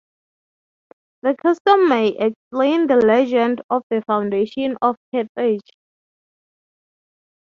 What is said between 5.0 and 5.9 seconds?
Carthage.